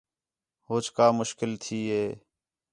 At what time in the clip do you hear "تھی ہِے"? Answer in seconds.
1.63-2.05